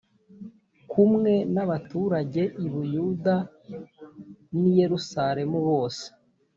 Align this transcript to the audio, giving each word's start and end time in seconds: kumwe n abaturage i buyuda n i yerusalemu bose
kumwe 0.91 1.33
n 1.53 1.55
abaturage 1.65 2.43
i 2.65 2.67
buyuda 2.71 3.35
n 4.57 4.59
i 4.71 4.73
yerusalemu 4.79 5.57
bose 5.67 6.05